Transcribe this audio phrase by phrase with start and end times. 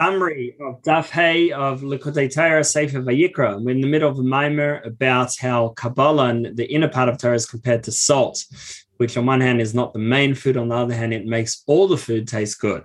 [0.00, 3.62] summary of Daf Hey of Likkutei Torah Sefer Vayikra.
[3.62, 7.18] We're in the middle of a maamar about how Kabbalah and the inner part of
[7.18, 8.46] Torah is compared to salt,
[8.96, 11.62] which on one hand is not the main food, on the other hand, it makes
[11.66, 12.82] all the food taste good.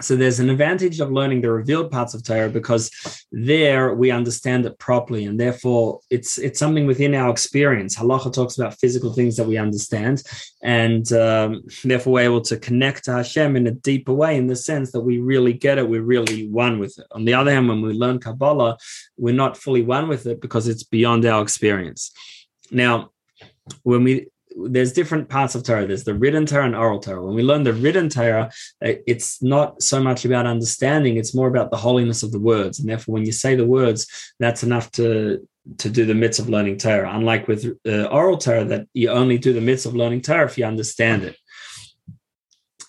[0.00, 2.90] So there's an advantage of learning the revealed parts of Torah because
[3.32, 7.96] there we understand it properly, and therefore it's it's something within our experience.
[7.96, 10.22] Halacha talks about physical things that we understand,
[10.62, 14.56] and um, therefore we're able to connect to Hashem in a deeper way, in the
[14.56, 17.06] sense that we really get it, we're really one with it.
[17.12, 18.76] On the other hand, when we learn Kabbalah,
[19.16, 22.12] we're not fully one with it because it's beyond our experience.
[22.70, 23.12] Now,
[23.82, 25.86] when we there's different parts of Torah.
[25.86, 27.22] There's the written Torah and oral Torah.
[27.22, 28.50] When we learn the written Torah,
[28.84, 32.78] uh, it's not so much about understanding; it's more about the holiness of the words.
[32.78, 34.06] And therefore, when you say the words,
[34.38, 35.46] that's enough to
[35.78, 37.10] to do the mitzvah of learning Torah.
[37.14, 40.56] Unlike with uh, oral Torah, that you only do the mitzvah of learning Torah if
[40.56, 41.36] you understand it.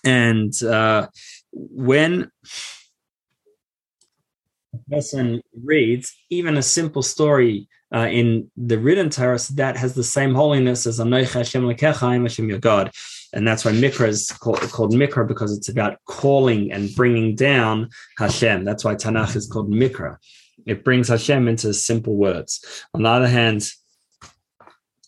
[0.04, 1.08] And uh,
[1.52, 2.30] when
[4.90, 10.34] person reads even a simple story uh, in the written Torah that has the same
[10.34, 12.90] holiness as Anochi Hashem Hashem your God.
[13.32, 17.90] And that's why Mikra is called, called Mikra because it's about calling and bringing down
[18.18, 18.64] Hashem.
[18.64, 20.16] That's why Tanakh is called Mikra.
[20.66, 22.84] It brings Hashem into simple words.
[22.94, 23.70] On the other hand,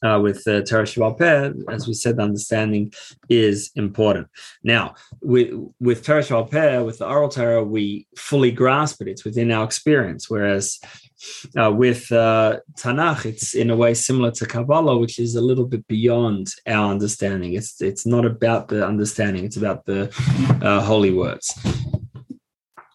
[0.02, 2.92] uh, with uh, Torah Sheba'al Peh, as we said, understanding
[3.28, 4.28] is important.
[4.62, 9.24] Now, with with Torah Sheba'al Peh, with the oral Torah, we fully grasp it; it's
[9.24, 10.30] within our experience.
[10.30, 10.80] Whereas
[11.56, 15.66] uh, with uh, Tanakh, it's in a way similar to Kabbalah, which is a little
[15.66, 17.54] bit beyond our understanding.
[17.54, 20.08] It's it's not about the understanding; it's about the
[20.62, 21.54] uh, holy words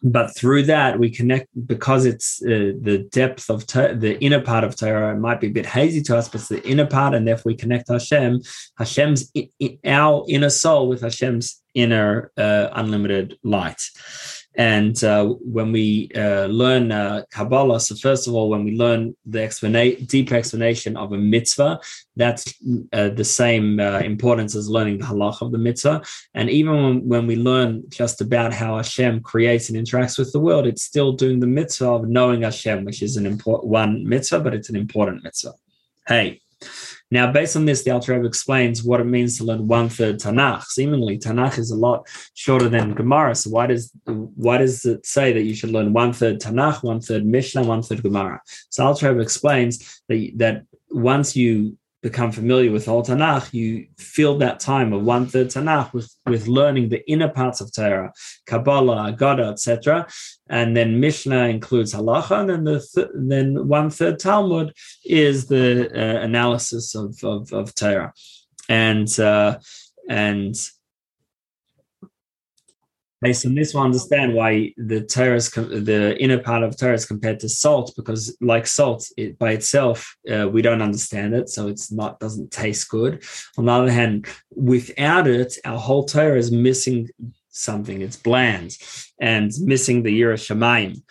[0.06, 4.76] but through that we connect because it's uh, the depth of the inner part of
[4.76, 7.28] Torah It might be a bit hazy to us, but it's the inner part, and
[7.28, 8.42] therefore we connect Hashem,
[8.78, 9.32] Hashem's
[9.84, 13.82] our inner soul with Hashem's inner uh, unlimited light.
[14.58, 19.16] And uh, when we uh, learn uh, Kabbalah, so first of all, when we learn
[19.26, 21.80] the explanation, deep explanation of a mitzvah,
[22.16, 22.54] that's
[22.94, 26.02] uh, the same uh, importance as learning the halach of the mitzvah.
[26.34, 30.40] And even when, when, we learn just about how Hashem creates and interacts with the
[30.40, 34.40] world, it's still doing the mitzvah of knowing Hashem, which is an important one mitzvah,
[34.40, 35.54] but it's an important mitzvah.
[36.08, 36.42] Hey,
[37.12, 40.18] now, based on this, the Alter Rebbe explains what it means to learn one third
[40.18, 40.64] Tanakh.
[40.66, 43.36] Seemingly, Tanakh is a lot shorter than Gemara.
[43.36, 47.00] So why does why does it say that you should learn one third Tanakh, one
[47.00, 48.42] third Mishnah, one third Gemara?
[48.70, 54.38] So Alter Rebbe explains that that once you become familiar with all Tanakh, you fill
[54.38, 58.14] that time of one third Tanakh with, with learning the inner parts of Torah,
[58.46, 60.08] Kabbalah, Agada, etc.
[60.48, 64.72] And then Mishnah includes Halacha, and then the th- then one third Talmud
[65.04, 68.14] is the uh, analysis of, of, of Torah,
[68.70, 69.58] and uh,
[70.08, 70.56] and
[73.30, 77.94] on this, we'll understand why the Torah the inner part of is compared to salt,
[77.96, 82.52] because like salt, it by itself, uh, we don't understand it, so it's not doesn't
[82.52, 83.24] taste good.
[83.58, 87.10] On the other hand, without it, our whole Torah is missing
[87.50, 88.02] something.
[88.02, 88.78] It's bland
[89.20, 91.02] and missing the Yira Shamayim.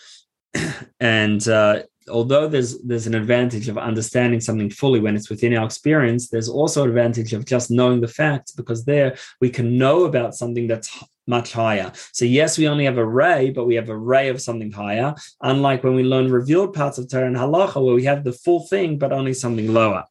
[1.00, 5.64] and uh, although there's there's an advantage of understanding something fully when it's within our
[5.64, 10.04] experience, there's also an advantage of just knowing the facts because there we can know
[10.04, 11.92] about something that's much higher.
[12.12, 15.14] So yes, we only have a ray, but we have a ray of something higher.
[15.42, 18.66] Unlike when we learn revealed parts of Torah and Halacha, where we have the full
[18.66, 20.04] thing, but only something lower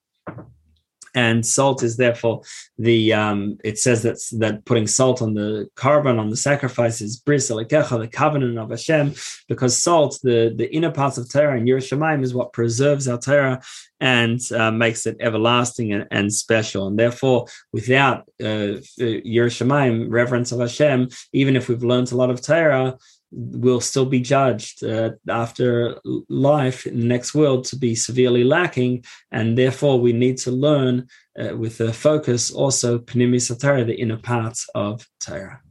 [1.16, 2.41] and salt is therefore
[2.78, 7.18] the um, it says that that putting salt on the korban on the sacrifice is
[7.18, 9.13] bris the covenant of Hashem,
[9.47, 13.18] because salt, the the inner parts of Torah and Yiras Shamayim is what preserves our
[13.18, 13.62] Torah
[14.00, 16.88] and uh, makes it everlasting and, and, special.
[16.88, 22.29] And therefore, without uh, Yiras Shamayim, reverence of Hashem, even if we've learned a lot
[22.29, 22.97] of Torah,
[23.35, 25.99] will still be judged uh, after
[26.29, 31.07] life in the next world to be severely lacking, and therefore we need to learn
[31.39, 35.61] uh, with a focus also Pnimiyus HaTorah, the inner parts of Torah.